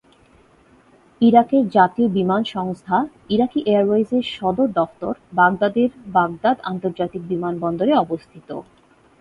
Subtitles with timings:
[1.21, 2.97] ইরাকের জাতীয় বিমান সংস্থা
[3.29, 8.49] ইরাকি এয়ারওয়েজের সদর দফতর বাগদাদের বাগদাদ আন্তর্জাতিক বিমানবন্দরে অবস্থিত।